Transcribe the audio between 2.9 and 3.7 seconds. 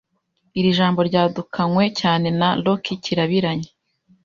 Kirabiranya